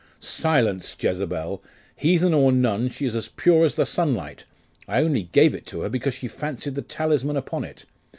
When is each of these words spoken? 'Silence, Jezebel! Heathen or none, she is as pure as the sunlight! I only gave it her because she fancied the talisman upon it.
'Silence, 0.19 0.95
Jezebel! 0.99 1.61
Heathen 1.95 2.33
or 2.33 2.51
none, 2.51 2.89
she 2.89 3.05
is 3.05 3.15
as 3.15 3.27
pure 3.27 3.63
as 3.63 3.75
the 3.75 3.85
sunlight! 3.85 4.45
I 4.87 5.03
only 5.03 5.29
gave 5.31 5.53
it 5.53 5.69
her 5.69 5.89
because 5.89 6.15
she 6.15 6.27
fancied 6.27 6.73
the 6.73 6.81
talisman 6.81 7.37
upon 7.37 7.63
it. 7.63 7.85